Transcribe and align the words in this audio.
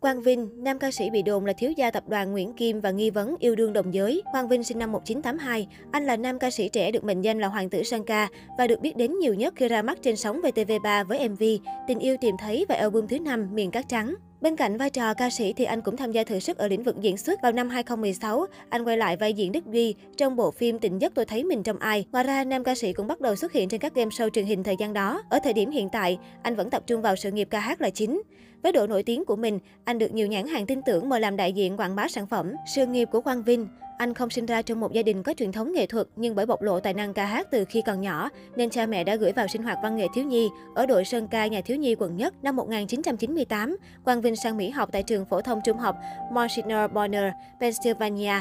Quang 0.00 0.22
Vinh, 0.22 0.50
nam 0.56 0.78
ca 0.78 0.90
sĩ 0.90 1.10
bị 1.10 1.22
đồn 1.22 1.46
là 1.46 1.52
thiếu 1.52 1.72
gia 1.76 1.90
tập 1.90 2.08
đoàn 2.08 2.32
Nguyễn 2.32 2.52
Kim 2.52 2.80
và 2.80 2.90
nghi 2.90 3.10
vấn 3.10 3.36
yêu 3.38 3.54
đương 3.54 3.72
đồng 3.72 3.94
giới. 3.94 4.22
Quang 4.32 4.48
Vinh 4.48 4.64
sinh 4.64 4.78
năm 4.78 4.92
1982, 4.92 5.68
anh 5.90 6.06
là 6.06 6.16
nam 6.16 6.38
ca 6.38 6.50
sĩ 6.50 6.68
trẻ 6.68 6.90
được 6.90 7.04
mệnh 7.04 7.22
danh 7.22 7.38
là 7.38 7.48
Hoàng 7.48 7.70
tử 7.70 7.82
Sơn 7.82 8.04
Ca 8.04 8.28
và 8.58 8.66
được 8.66 8.80
biết 8.80 8.96
đến 8.96 9.18
nhiều 9.18 9.34
nhất 9.34 9.54
khi 9.56 9.68
ra 9.68 9.82
mắt 9.82 9.98
trên 10.02 10.16
sóng 10.16 10.40
VTV3 10.42 11.04
với 11.04 11.28
MV 11.28 11.42
Tình 11.88 11.98
yêu 11.98 12.16
tìm 12.20 12.34
thấy 12.38 12.64
và 12.68 12.74
album 12.74 13.06
thứ 13.06 13.18
5 13.18 13.48
Miền 13.54 13.70
Cát 13.70 13.88
Trắng. 13.88 14.14
Bên 14.40 14.56
cạnh 14.56 14.76
vai 14.76 14.90
trò 14.90 15.14
ca 15.14 15.30
sĩ 15.30 15.52
thì 15.52 15.64
anh 15.64 15.80
cũng 15.80 15.96
tham 15.96 16.12
gia 16.12 16.24
thử 16.24 16.38
sức 16.38 16.58
ở 16.58 16.68
lĩnh 16.68 16.82
vực 16.82 16.96
diễn 17.00 17.16
xuất. 17.16 17.42
Vào 17.42 17.52
năm 17.52 17.68
2016, 17.68 18.46
anh 18.68 18.84
quay 18.84 18.96
lại 18.96 19.16
vai 19.16 19.32
diễn 19.32 19.52
Đức 19.52 19.66
Duy 19.66 19.94
trong 20.16 20.36
bộ 20.36 20.50
phim 20.50 20.78
Tình 20.78 20.98
giấc 20.98 21.14
tôi 21.14 21.24
thấy 21.24 21.44
mình 21.44 21.62
trong 21.62 21.78
ai. 21.78 22.04
Ngoài 22.12 22.24
ra, 22.24 22.44
nam 22.44 22.64
ca 22.64 22.74
sĩ 22.74 22.92
cũng 22.92 23.06
bắt 23.06 23.20
đầu 23.20 23.36
xuất 23.36 23.52
hiện 23.52 23.68
trên 23.68 23.80
các 23.80 23.94
game 23.94 24.08
show 24.08 24.28
truyền 24.28 24.44
hình 24.46 24.62
thời 24.62 24.76
gian 24.78 24.92
đó. 24.92 25.22
Ở 25.30 25.38
thời 25.44 25.52
điểm 25.52 25.70
hiện 25.70 25.88
tại, 25.88 26.18
anh 26.42 26.56
vẫn 26.56 26.70
tập 26.70 26.82
trung 26.86 27.02
vào 27.02 27.16
sự 27.16 27.30
nghiệp 27.30 27.48
ca 27.50 27.60
hát 27.60 27.80
là 27.80 27.90
chính. 27.90 28.22
Với 28.62 28.72
độ 28.72 28.86
nổi 28.86 29.02
tiếng 29.02 29.24
của 29.24 29.36
mình, 29.36 29.58
anh 29.84 29.98
được 29.98 30.12
nhiều 30.12 30.26
nhãn 30.26 30.46
hàng 30.46 30.66
tin 30.66 30.82
tưởng 30.82 31.08
mời 31.08 31.20
làm 31.20 31.36
đại 31.36 31.52
diện 31.52 31.76
quảng 31.76 31.96
bá 31.96 32.08
sản 32.08 32.26
phẩm. 32.26 32.52
Sự 32.74 32.86
nghiệp 32.86 33.08
của 33.12 33.20
Quang 33.20 33.42
Vinh 33.42 33.66
anh 33.98 34.14
không 34.14 34.30
sinh 34.30 34.46
ra 34.46 34.62
trong 34.62 34.80
một 34.80 34.92
gia 34.92 35.02
đình 35.02 35.22
có 35.22 35.34
truyền 35.34 35.52
thống 35.52 35.72
nghệ 35.72 35.86
thuật, 35.86 36.06
nhưng 36.16 36.34
bởi 36.34 36.46
bộc 36.46 36.62
lộ 36.62 36.80
tài 36.80 36.94
năng 36.94 37.14
ca 37.14 37.24
hát 37.24 37.46
từ 37.50 37.64
khi 37.64 37.82
còn 37.86 38.00
nhỏ, 38.00 38.28
nên 38.56 38.70
cha 38.70 38.86
mẹ 38.86 39.04
đã 39.04 39.16
gửi 39.16 39.32
vào 39.32 39.48
sinh 39.48 39.62
hoạt 39.62 39.78
văn 39.82 39.96
nghệ 39.96 40.06
thiếu 40.14 40.24
nhi 40.24 40.48
ở 40.74 40.86
đội 40.86 41.04
Sơn 41.04 41.28
ca 41.28 41.46
nhà 41.46 41.60
thiếu 41.60 41.76
nhi 41.76 41.94
quận 41.94 42.16
nhất. 42.16 42.34
Năm 42.42 42.56
1998, 42.56 43.76
Quang 44.04 44.20
Vinh 44.20 44.36
sang 44.36 44.56
Mỹ 44.56 44.70
học 44.70 44.88
tại 44.92 45.02
trường 45.02 45.24
phổ 45.24 45.40
thông 45.40 45.60
trung 45.64 45.78
học 45.78 45.96
Monsignor 46.32 46.92
Bonner, 46.92 47.32
Pennsylvania. 47.60 48.34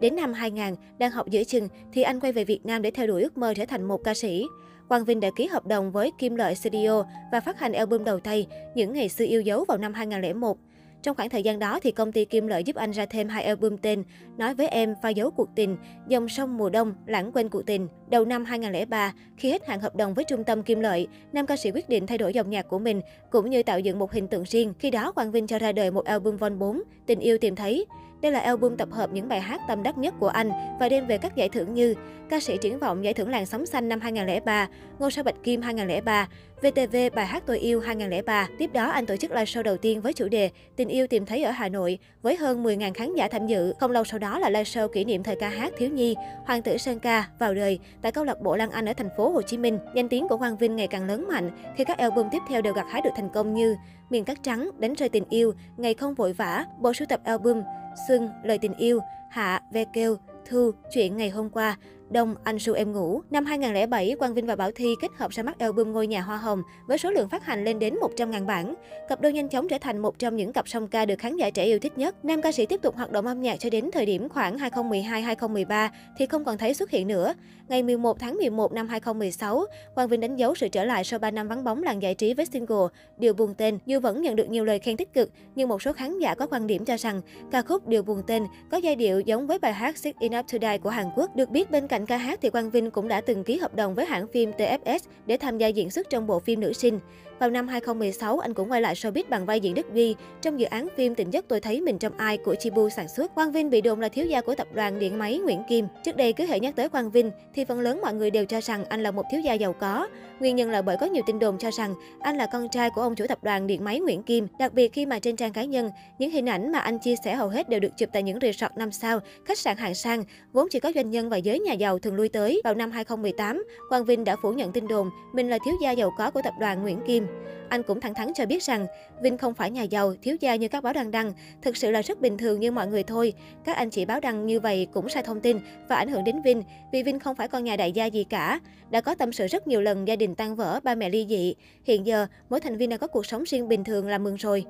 Đến 0.00 0.16
năm 0.16 0.32
2000, 0.32 0.74
đang 0.98 1.10
học 1.10 1.28
giữa 1.30 1.44
chừng 1.44 1.68
thì 1.92 2.02
anh 2.02 2.20
quay 2.20 2.32
về 2.32 2.44
Việt 2.44 2.66
Nam 2.66 2.82
để 2.82 2.90
theo 2.90 3.06
đuổi 3.06 3.22
ước 3.22 3.38
mơ 3.38 3.54
trở 3.56 3.64
thành 3.64 3.82
một 3.82 4.04
ca 4.04 4.14
sĩ. 4.14 4.46
Quang 4.88 5.04
Vinh 5.04 5.20
đã 5.20 5.30
ký 5.36 5.46
hợp 5.46 5.66
đồng 5.66 5.92
với 5.92 6.10
Kim 6.18 6.36
Lợi 6.36 6.54
Studio 6.54 7.04
và 7.32 7.40
phát 7.40 7.60
hành 7.60 7.72
album 7.72 8.04
đầu 8.04 8.20
tay 8.20 8.46
Những 8.74 8.92
ngày 8.92 9.08
xưa 9.08 9.24
yêu 9.24 9.40
dấu 9.40 9.64
vào 9.64 9.78
năm 9.78 9.94
2001. 9.94 10.58
Trong 11.02 11.16
khoảng 11.16 11.28
thời 11.28 11.42
gian 11.42 11.58
đó 11.58 11.78
thì 11.82 11.90
công 11.90 12.12
ty 12.12 12.24
Kim 12.24 12.46
Lợi 12.46 12.64
giúp 12.64 12.76
anh 12.76 12.90
ra 12.90 13.06
thêm 13.06 13.28
hai 13.28 13.44
album 13.44 13.76
tên 13.76 14.04
Nói 14.36 14.54
với 14.54 14.68
em, 14.68 14.94
Pha 15.02 15.08
dấu 15.08 15.30
cuộc 15.30 15.48
tình, 15.56 15.76
Dòng 16.08 16.28
sông 16.28 16.56
mùa 16.56 16.70
đông, 16.70 16.94
Lãng 17.06 17.32
quên 17.32 17.48
cuộc 17.48 17.66
tình. 17.66 17.88
Đầu 18.12 18.24
năm 18.24 18.44
2003, 18.44 19.12
khi 19.36 19.50
hết 19.50 19.66
hạn 19.66 19.80
hợp 19.80 19.96
đồng 19.96 20.14
với 20.14 20.24
trung 20.24 20.44
tâm 20.44 20.62
Kim 20.62 20.80
Lợi, 20.80 21.08
nam 21.32 21.46
ca 21.46 21.56
sĩ 21.56 21.70
quyết 21.70 21.88
định 21.88 22.06
thay 22.06 22.18
đổi 22.18 22.32
dòng 22.32 22.50
nhạc 22.50 22.68
của 22.68 22.78
mình 22.78 23.00
cũng 23.30 23.50
như 23.50 23.62
tạo 23.62 23.80
dựng 23.80 23.98
một 23.98 24.12
hình 24.12 24.28
tượng 24.28 24.44
riêng. 24.46 24.74
Khi 24.78 24.90
đó 24.90 25.12
Quang 25.12 25.32
Vinh 25.32 25.46
cho 25.46 25.58
ra 25.58 25.72
đời 25.72 25.90
một 25.90 26.04
album 26.04 26.36
Von 26.36 26.58
4, 26.58 26.82
Tình 27.06 27.20
yêu 27.20 27.38
tìm 27.38 27.56
thấy. 27.56 27.86
Đây 28.22 28.32
là 28.32 28.40
album 28.40 28.76
tập 28.76 28.88
hợp 28.92 29.10
những 29.12 29.28
bài 29.28 29.40
hát 29.40 29.60
tâm 29.68 29.82
đắc 29.82 29.98
nhất 29.98 30.14
của 30.20 30.28
anh 30.28 30.50
và 30.80 30.88
đem 30.88 31.06
về 31.06 31.18
các 31.18 31.36
giải 31.36 31.48
thưởng 31.48 31.74
như 31.74 31.94
ca 32.30 32.40
sĩ 32.40 32.56
triển 32.60 32.78
vọng 32.78 33.04
giải 33.04 33.14
thưởng 33.14 33.30
làng 33.30 33.46
sóng 33.46 33.66
xanh 33.66 33.88
năm 33.88 34.00
2003, 34.00 34.68
ngôi 34.98 35.10
sao 35.10 35.24
Bạch 35.24 35.42
Kim 35.42 35.62
2003, 35.62 36.28
VTV 36.62 36.96
bài 37.14 37.26
hát 37.26 37.42
tôi 37.46 37.58
yêu 37.58 37.80
2003. 37.80 38.48
Tiếp 38.58 38.70
đó 38.72 38.90
anh 38.90 39.06
tổ 39.06 39.16
chức 39.16 39.30
live 39.30 39.44
show 39.44 39.62
đầu 39.62 39.76
tiên 39.76 40.00
với 40.00 40.12
chủ 40.12 40.28
đề 40.28 40.50
Tình 40.76 40.88
yêu 40.88 41.06
tìm 41.06 41.26
thấy 41.26 41.42
ở 41.42 41.50
Hà 41.50 41.68
Nội 41.68 41.98
với 42.22 42.36
hơn 42.36 42.64
10.000 42.64 42.92
khán 42.94 43.14
giả 43.14 43.28
tham 43.28 43.46
dự. 43.46 43.72
Không 43.80 43.90
lâu 43.90 44.04
sau 44.04 44.18
đó 44.18 44.38
là 44.38 44.50
live 44.50 44.62
show 44.62 44.88
kỷ 44.88 45.04
niệm 45.04 45.22
thời 45.22 45.36
ca 45.36 45.48
hát 45.48 45.72
thiếu 45.78 45.90
nhi 45.90 46.14
Hoàng 46.44 46.62
tử 46.62 46.76
Sơn 46.76 46.98
ca 46.98 47.28
vào 47.38 47.54
đời 47.54 47.78
tại 48.02 48.12
câu 48.12 48.24
lạc 48.24 48.40
bộ 48.40 48.56
Lan 48.56 48.70
Anh 48.70 48.86
ở 48.86 48.92
thành 48.92 49.08
phố 49.16 49.30
Hồ 49.30 49.42
Chí 49.42 49.58
Minh. 49.58 49.78
Danh 49.94 50.08
tiếng 50.08 50.28
của 50.28 50.38
Quang 50.38 50.56
Vinh 50.56 50.76
ngày 50.76 50.88
càng 50.88 51.04
lớn 51.04 51.28
mạnh 51.28 51.50
khi 51.76 51.84
các 51.84 51.98
album 51.98 52.28
tiếp 52.30 52.42
theo 52.48 52.62
đều 52.62 52.72
gặt 52.74 52.86
hái 52.90 53.02
được 53.02 53.10
thành 53.16 53.28
công 53.28 53.54
như 53.54 53.76
Miền 54.10 54.24
cát 54.24 54.42
trắng, 54.42 54.70
Đánh 54.78 54.94
rơi 54.94 55.08
tình 55.08 55.24
yêu, 55.28 55.52
Ngày 55.76 55.94
không 55.94 56.14
vội 56.14 56.32
vã, 56.32 56.64
bộ 56.80 56.92
sưu 56.92 57.06
tập 57.06 57.20
album 57.24 57.62
Xuân, 58.08 58.28
Lời 58.44 58.58
tình 58.58 58.74
yêu, 58.74 59.00
Hạ, 59.30 59.62
Ve 59.72 59.84
kêu, 59.92 60.16
Thu, 60.48 60.70
Chuyện 60.90 61.16
ngày 61.16 61.30
hôm 61.30 61.50
qua, 61.50 61.76
Đông, 62.12 62.34
Anh 62.44 62.58
Su 62.58 62.74
Em 62.74 62.92
Ngủ. 62.92 63.20
Năm 63.30 63.44
2007, 63.44 64.16
Quang 64.18 64.34
Vinh 64.34 64.46
và 64.46 64.56
Bảo 64.56 64.70
Thi 64.74 64.94
kết 65.00 65.08
hợp 65.16 65.30
ra 65.30 65.42
mắt 65.42 65.58
album 65.58 65.92
Ngôi 65.92 66.06
nhà 66.06 66.20
hoa 66.20 66.36
hồng 66.36 66.62
với 66.86 66.98
số 66.98 67.10
lượng 67.10 67.28
phát 67.28 67.44
hành 67.44 67.64
lên 67.64 67.78
đến 67.78 67.94
100.000 68.16 68.46
bản. 68.46 68.74
Cặp 69.08 69.20
đôi 69.20 69.32
nhanh 69.32 69.48
chóng 69.48 69.68
trở 69.68 69.78
thành 69.78 69.98
một 69.98 70.18
trong 70.18 70.36
những 70.36 70.52
cặp 70.52 70.68
song 70.68 70.88
ca 70.88 71.04
được 71.04 71.18
khán 71.18 71.36
giả 71.36 71.50
trẻ 71.50 71.64
yêu 71.64 71.78
thích 71.78 71.98
nhất. 71.98 72.24
Nam 72.24 72.42
ca 72.42 72.52
sĩ 72.52 72.66
tiếp 72.66 72.82
tục 72.82 72.96
hoạt 72.96 73.12
động 73.12 73.26
âm 73.26 73.40
nhạc 73.40 73.56
cho 73.56 73.70
đến 73.70 73.90
thời 73.92 74.06
điểm 74.06 74.28
khoảng 74.28 74.56
2012-2013 74.56 75.88
thì 76.18 76.26
không 76.26 76.44
còn 76.44 76.58
thấy 76.58 76.74
xuất 76.74 76.90
hiện 76.90 77.08
nữa. 77.08 77.34
Ngày 77.68 77.82
11 77.82 78.18
tháng 78.18 78.36
11 78.36 78.72
năm 78.72 78.88
2016, 78.88 79.64
Quang 79.94 80.08
Vinh 80.08 80.20
đánh 80.20 80.36
dấu 80.36 80.54
sự 80.54 80.68
trở 80.68 80.84
lại 80.84 81.04
sau 81.04 81.18
3 81.18 81.30
năm 81.30 81.48
vắng 81.48 81.64
bóng 81.64 81.82
làng 81.82 82.02
giải 82.02 82.14
trí 82.14 82.34
với 82.34 82.46
single 82.46 82.86
Điều 83.18 83.34
buồn 83.34 83.54
tên. 83.54 83.78
Dù 83.86 84.00
vẫn 84.00 84.22
nhận 84.22 84.36
được 84.36 84.48
nhiều 84.48 84.64
lời 84.64 84.78
khen 84.78 84.96
tích 84.96 85.12
cực, 85.12 85.30
nhưng 85.54 85.68
một 85.68 85.82
số 85.82 85.92
khán 85.92 86.18
giả 86.18 86.34
có 86.34 86.46
quan 86.46 86.66
điểm 86.66 86.84
cho 86.84 86.96
rằng 86.96 87.20
ca 87.50 87.62
khúc 87.62 87.88
Điều 87.88 88.02
buồn 88.02 88.22
tên 88.26 88.46
có 88.70 88.76
giai 88.76 88.96
điệu 88.96 89.20
giống 89.20 89.46
với 89.46 89.58
bài 89.58 89.72
hát 89.72 89.96
Sick 89.96 90.20
Enough 90.20 90.52
to 90.52 90.58
Die 90.60 90.78
của 90.78 90.90
Hàn 90.90 91.06
Quốc. 91.16 91.36
Được 91.36 91.50
biết 91.50 91.70
bên 91.70 91.86
cạnh 91.86 92.01
cạnh 92.02 92.18
ca 92.18 92.24
hát 92.24 92.38
thì 92.42 92.50
Quang 92.50 92.70
Vinh 92.70 92.90
cũng 92.90 93.08
đã 93.08 93.20
từng 93.20 93.44
ký 93.44 93.58
hợp 93.58 93.74
đồng 93.74 93.94
với 93.94 94.06
hãng 94.06 94.26
phim 94.26 94.50
TFS 94.50 94.98
để 95.26 95.36
tham 95.36 95.58
gia 95.58 95.66
diễn 95.66 95.90
xuất 95.90 96.10
trong 96.10 96.26
bộ 96.26 96.38
phim 96.40 96.60
nữ 96.60 96.72
sinh. 96.72 97.00
Vào 97.42 97.50
năm 97.50 97.68
2016, 97.68 98.38
anh 98.38 98.54
cũng 98.54 98.70
quay 98.70 98.80
lại 98.80 98.94
showbiz 98.94 99.24
bằng 99.28 99.46
vai 99.46 99.60
diễn 99.60 99.74
Đức 99.74 99.94
Duy 99.94 100.14
trong 100.40 100.60
dự 100.60 100.66
án 100.66 100.88
phim 100.96 101.14
Tình 101.14 101.30
giấc 101.30 101.48
tôi 101.48 101.60
thấy 101.60 101.80
mình 101.80 101.98
trong 101.98 102.16
ai 102.16 102.38
của 102.38 102.54
Chibu 102.54 102.88
sản 102.88 103.08
xuất. 103.08 103.34
Quang 103.34 103.52
Vinh 103.52 103.70
bị 103.70 103.80
đồn 103.80 104.00
là 104.00 104.08
thiếu 104.08 104.26
gia 104.26 104.40
của 104.40 104.54
tập 104.54 104.66
đoàn 104.74 104.98
điện 104.98 105.18
máy 105.18 105.38
Nguyễn 105.38 105.62
Kim. 105.68 105.86
Trước 106.04 106.16
đây 106.16 106.32
cứ 106.32 106.46
hệ 106.46 106.60
nhắc 106.60 106.76
tới 106.76 106.88
Quang 106.88 107.10
Vinh 107.10 107.30
thì 107.54 107.64
phần 107.64 107.80
lớn 107.80 108.00
mọi 108.02 108.14
người 108.14 108.30
đều 108.30 108.44
cho 108.44 108.60
rằng 108.60 108.84
anh 108.84 109.02
là 109.02 109.10
một 109.10 109.22
thiếu 109.30 109.40
gia 109.40 109.52
giàu 109.54 109.72
có. 109.72 110.08
Nguyên 110.40 110.56
nhân 110.56 110.70
là 110.70 110.82
bởi 110.82 110.96
có 111.00 111.06
nhiều 111.06 111.22
tin 111.26 111.38
đồn 111.38 111.58
cho 111.58 111.70
rằng 111.70 111.94
anh 112.20 112.36
là 112.36 112.46
con 112.52 112.68
trai 112.68 112.90
của 112.90 113.02
ông 113.02 113.14
chủ 113.14 113.26
tập 113.28 113.38
đoàn 113.42 113.66
điện 113.66 113.84
máy 113.84 114.00
Nguyễn 114.00 114.22
Kim. 114.22 114.46
Đặc 114.58 114.72
biệt 114.72 114.92
khi 114.92 115.06
mà 115.06 115.18
trên 115.18 115.36
trang 115.36 115.52
cá 115.52 115.64
nhân, 115.64 115.90
những 116.18 116.30
hình 116.30 116.48
ảnh 116.48 116.72
mà 116.72 116.78
anh 116.78 116.98
chia 116.98 117.14
sẻ 117.24 117.34
hầu 117.34 117.48
hết 117.48 117.68
đều 117.68 117.80
được 117.80 117.96
chụp 117.96 118.08
tại 118.12 118.22
những 118.22 118.38
resort 118.42 118.72
5 118.76 118.92
sao, 118.92 119.20
khách 119.44 119.58
sạn 119.58 119.76
hạng 119.76 119.94
sang, 119.94 120.24
vốn 120.52 120.68
chỉ 120.70 120.80
có 120.80 120.92
doanh 120.94 121.10
nhân 121.10 121.30
và 121.30 121.36
giới 121.36 121.60
nhà 121.60 121.72
giàu 121.72 121.98
thường 121.98 122.14
lui 122.14 122.28
tới. 122.28 122.60
Vào 122.64 122.74
năm 122.74 122.90
2018, 122.90 123.64
Quang 123.88 124.04
Vinh 124.04 124.24
đã 124.24 124.36
phủ 124.42 124.52
nhận 124.52 124.72
tin 124.72 124.88
đồn 124.88 125.10
mình 125.32 125.50
là 125.50 125.58
thiếu 125.64 125.74
gia 125.82 125.90
giàu 125.90 126.10
có 126.18 126.30
của 126.30 126.40
tập 126.44 126.54
đoàn 126.60 126.82
Nguyễn 126.82 127.00
Kim. 127.06 127.26
Anh 127.68 127.82
cũng 127.82 128.00
thẳng 128.00 128.14
thắn 128.14 128.34
cho 128.34 128.46
biết 128.46 128.62
rằng 128.62 128.86
Vinh 129.22 129.38
không 129.38 129.54
phải 129.54 129.70
nhà 129.70 129.82
giàu, 129.82 130.14
thiếu 130.22 130.36
gia 130.40 130.54
như 130.54 130.68
các 130.68 130.82
báo 130.82 130.92
đăng 130.92 131.10
đăng, 131.10 131.32
thực 131.62 131.76
sự 131.76 131.90
là 131.90 132.02
rất 132.02 132.20
bình 132.20 132.38
thường 132.38 132.60
như 132.60 132.70
mọi 132.70 132.86
người 132.86 133.02
thôi. 133.02 133.32
Các 133.64 133.76
anh 133.76 133.90
chị 133.90 134.04
báo 134.04 134.20
đăng 134.20 134.46
như 134.46 134.60
vậy 134.60 134.86
cũng 134.92 135.08
sai 135.08 135.22
thông 135.22 135.40
tin 135.40 135.58
và 135.88 135.96
ảnh 135.96 136.08
hưởng 136.08 136.24
đến 136.24 136.42
Vinh, 136.42 136.62
vì 136.92 137.02
Vinh 137.02 137.18
không 137.18 137.36
phải 137.36 137.48
con 137.48 137.64
nhà 137.64 137.76
đại 137.76 137.92
gia 137.92 138.06
gì 138.06 138.24
cả. 138.24 138.60
Đã 138.90 139.00
có 139.00 139.14
tâm 139.14 139.32
sự 139.32 139.46
rất 139.46 139.66
nhiều 139.66 139.80
lần 139.80 140.08
gia 140.08 140.16
đình 140.16 140.34
tan 140.34 140.54
vỡ, 140.54 140.80
ba 140.82 140.94
mẹ 140.94 141.08
ly 141.08 141.26
dị. 141.28 141.54
Hiện 141.84 142.06
giờ, 142.06 142.26
mỗi 142.50 142.60
thành 142.60 142.76
viên 142.76 142.90
đã 142.90 142.96
có 142.96 143.06
cuộc 143.06 143.26
sống 143.26 143.42
riêng 143.46 143.68
bình 143.68 143.84
thường 143.84 144.08
là 144.08 144.18
mừng 144.18 144.36
rồi. 144.36 144.64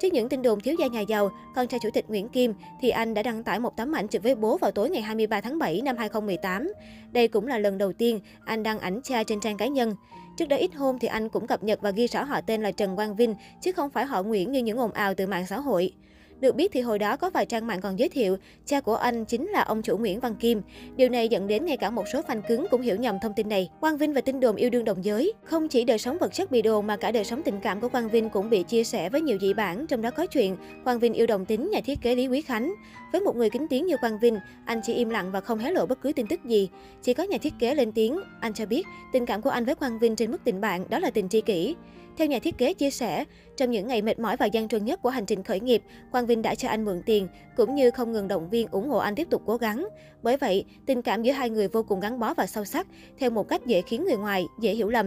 Trước 0.00 0.12
những 0.12 0.28
tin 0.28 0.42
đồn 0.42 0.60
thiếu 0.60 0.74
gia 0.78 0.86
nhà 0.86 1.00
giàu, 1.00 1.30
con 1.54 1.68
trai 1.68 1.80
chủ 1.82 1.90
tịch 1.90 2.04
Nguyễn 2.08 2.28
Kim 2.28 2.54
thì 2.80 2.90
anh 2.90 3.14
đã 3.14 3.22
đăng 3.22 3.42
tải 3.42 3.60
một 3.60 3.76
tấm 3.76 3.92
ảnh 3.92 4.08
chụp 4.08 4.22
với 4.22 4.34
bố 4.34 4.58
vào 4.58 4.70
tối 4.70 4.90
ngày 4.90 5.02
23 5.02 5.40
tháng 5.40 5.58
7 5.58 5.82
năm 5.82 5.96
2018. 5.96 6.72
Đây 7.12 7.28
cũng 7.28 7.46
là 7.46 7.58
lần 7.58 7.78
đầu 7.78 7.92
tiên 7.92 8.20
anh 8.44 8.62
đăng 8.62 8.78
ảnh 8.78 9.00
cha 9.04 9.22
trên 9.22 9.40
trang 9.40 9.56
cá 9.56 9.66
nhân. 9.66 9.94
Trước 10.38 10.48
đó 10.48 10.56
ít 10.56 10.74
hôm 10.74 10.98
thì 10.98 11.08
anh 11.08 11.28
cũng 11.28 11.46
cập 11.46 11.62
nhật 11.62 11.80
và 11.82 11.90
ghi 11.90 12.06
rõ 12.06 12.22
họ 12.22 12.40
tên 12.40 12.62
là 12.62 12.70
Trần 12.70 12.96
Quang 12.96 13.16
Vinh, 13.16 13.34
chứ 13.60 13.72
không 13.72 13.90
phải 13.90 14.04
họ 14.04 14.22
Nguyễn 14.22 14.52
như 14.52 14.62
những 14.62 14.78
ồn 14.78 14.92
ào 14.92 15.14
từ 15.14 15.26
mạng 15.26 15.46
xã 15.46 15.60
hội. 15.60 15.92
Được 16.40 16.54
biết 16.54 16.72
thì 16.72 16.80
hồi 16.80 16.98
đó 16.98 17.16
có 17.16 17.30
vài 17.30 17.46
trang 17.46 17.66
mạng 17.66 17.80
còn 17.80 17.98
giới 17.98 18.08
thiệu 18.08 18.36
cha 18.66 18.80
của 18.80 18.94
anh 18.94 19.24
chính 19.24 19.48
là 19.48 19.62
ông 19.62 19.82
chủ 19.82 19.96
Nguyễn 19.96 20.20
Văn 20.20 20.34
Kim. 20.34 20.62
Điều 20.96 21.08
này 21.08 21.28
dẫn 21.28 21.46
đến 21.46 21.66
ngay 21.66 21.76
cả 21.76 21.90
một 21.90 22.04
số 22.12 22.20
fan 22.20 22.42
cứng 22.48 22.66
cũng 22.70 22.80
hiểu 22.80 22.96
nhầm 22.96 23.18
thông 23.22 23.32
tin 23.36 23.48
này. 23.48 23.70
Quang 23.80 23.96
Vinh 23.96 24.12
và 24.12 24.20
tin 24.20 24.40
đồn 24.40 24.56
yêu 24.56 24.70
đương 24.70 24.84
đồng 24.84 25.04
giới. 25.04 25.32
Không 25.44 25.68
chỉ 25.68 25.84
đời 25.84 25.98
sống 25.98 26.18
vật 26.18 26.34
chất 26.34 26.50
bị 26.50 26.62
đồn 26.62 26.86
mà 26.86 26.96
cả 26.96 27.12
đời 27.12 27.24
sống 27.24 27.42
tình 27.42 27.60
cảm 27.60 27.80
của 27.80 27.88
Quang 27.88 28.08
Vinh 28.08 28.30
cũng 28.30 28.50
bị 28.50 28.62
chia 28.62 28.84
sẻ 28.84 29.08
với 29.10 29.20
nhiều 29.20 29.38
dị 29.40 29.54
bản, 29.54 29.86
trong 29.86 30.02
đó 30.02 30.10
có 30.10 30.26
chuyện 30.26 30.56
Quang 30.84 30.98
Vinh 30.98 31.12
yêu 31.12 31.26
đồng 31.26 31.44
tính 31.44 31.70
nhà 31.70 31.80
thiết 31.80 31.98
kế 32.02 32.14
Lý 32.14 32.26
Quý 32.26 32.40
Khánh. 32.40 32.74
Với 33.12 33.20
một 33.20 33.36
người 33.36 33.50
kính 33.50 33.68
tiếng 33.68 33.86
như 33.86 33.96
Quang 33.96 34.18
Vinh, 34.18 34.38
anh 34.64 34.80
chỉ 34.84 34.94
im 34.94 35.10
lặng 35.10 35.32
và 35.32 35.40
không 35.40 35.58
hé 35.58 35.70
lộ 35.70 35.86
bất 35.86 36.02
cứ 36.02 36.12
tin 36.12 36.26
tức 36.26 36.44
gì. 36.44 36.68
Chỉ 37.02 37.14
có 37.14 37.22
nhà 37.22 37.38
thiết 37.38 37.54
kế 37.58 37.74
lên 37.74 37.92
tiếng, 37.92 38.20
anh 38.40 38.54
cho 38.54 38.66
biết 38.66 38.86
tình 39.12 39.26
cảm 39.26 39.42
của 39.42 39.50
anh 39.50 39.64
với 39.64 39.74
Quang 39.74 39.98
Vinh 39.98 40.16
trên 40.16 40.30
mức 40.30 40.38
tình 40.44 40.60
bạn 40.60 40.84
đó 40.88 40.98
là 40.98 41.10
tình 41.10 41.28
tri 41.28 41.40
kỷ. 41.40 41.74
Theo 42.18 42.26
nhà 42.26 42.38
thiết 42.38 42.58
kế 42.58 42.74
chia 42.74 42.90
sẻ, 42.90 43.24
trong 43.56 43.70
những 43.70 43.88
ngày 43.88 44.02
mệt 44.02 44.18
mỏi 44.18 44.36
và 44.36 44.46
gian 44.46 44.68
truân 44.68 44.84
nhất 44.84 45.02
của 45.02 45.08
hành 45.08 45.26
trình 45.26 45.42
khởi 45.42 45.60
nghiệp, 45.60 45.82
Quang 46.12 46.26
Vinh 46.26 46.42
đã 46.42 46.54
cho 46.54 46.68
anh 46.68 46.84
mượn 46.84 47.02
tiền, 47.06 47.28
cũng 47.56 47.74
như 47.74 47.90
không 47.90 48.12
ngừng 48.12 48.28
động 48.28 48.50
viên 48.50 48.68
ủng 48.68 48.88
hộ 48.88 48.98
anh 48.98 49.14
tiếp 49.14 49.26
tục 49.30 49.42
cố 49.46 49.56
gắng. 49.56 49.88
Bởi 50.22 50.36
vậy, 50.36 50.64
tình 50.86 51.02
cảm 51.02 51.22
giữa 51.22 51.32
hai 51.32 51.50
người 51.50 51.68
vô 51.68 51.82
cùng 51.82 52.00
gắn 52.00 52.18
bó 52.20 52.34
và 52.34 52.46
sâu 52.46 52.64
sắc, 52.64 52.86
theo 53.18 53.30
một 53.30 53.48
cách 53.48 53.66
dễ 53.66 53.82
khiến 53.82 54.04
người 54.04 54.16
ngoài 54.16 54.46
dễ 54.60 54.74
hiểu 54.74 54.88
lầm. 54.88 55.06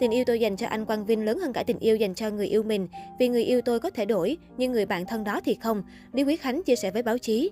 Tình 0.00 0.10
yêu 0.10 0.24
tôi 0.26 0.40
dành 0.40 0.56
cho 0.56 0.66
anh 0.66 0.86
Quang 0.86 1.06
Vinh 1.06 1.24
lớn 1.24 1.38
hơn 1.38 1.52
cả 1.52 1.62
tình 1.62 1.78
yêu 1.78 1.96
dành 1.96 2.14
cho 2.14 2.30
người 2.30 2.46
yêu 2.46 2.62
mình, 2.62 2.88
vì 3.18 3.28
người 3.28 3.44
yêu 3.44 3.60
tôi 3.60 3.80
có 3.80 3.90
thể 3.90 4.04
đổi, 4.04 4.36
nhưng 4.56 4.72
người 4.72 4.86
bạn 4.86 5.06
thân 5.06 5.24
đó 5.24 5.40
thì 5.44 5.54
không, 5.54 5.82
Lý 6.12 6.22
Quý 6.22 6.36
Khánh 6.36 6.62
chia 6.62 6.76
sẻ 6.76 6.90
với 6.90 7.02
báo 7.02 7.18
chí. 7.18 7.50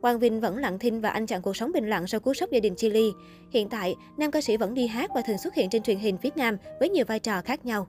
Quang 0.00 0.18
Vinh 0.18 0.40
vẫn 0.40 0.58
lặng 0.58 0.78
thinh 0.78 1.00
và 1.00 1.08
anh 1.08 1.26
chặn 1.26 1.42
cuộc 1.42 1.56
sống 1.56 1.72
bình 1.72 1.90
lặng 1.90 2.06
sau 2.06 2.20
cú 2.20 2.34
sốc 2.34 2.50
gia 2.50 2.60
đình 2.60 2.74
chia 2.74 2.90
ly. 2.90 3.10
Hiện 3.50 3.68
tại, 3.68 3.94
nam 4.16 4.30
ca 4.30 4.40
sĩ 4.40 4.56
vẫn 4.56 4.74
đi 4.74 4.86
hát 4.86 5.10
và 5.14 5.22
thường 5.26 5.38
xuất 5.38 5.54
hiện 5.54 5.70
trên 5.70 5.82
truyền 5.82 5.98
hình 5.98 6.16
Việt 6.22 6.36
Nam 6.36 6.56
với 6.80 6.88
nhiều 6.88 7.04
vai 7.08 7.18
trò 7.18 7.40
khác 7.42 7.66
nhau. 7.66 7.86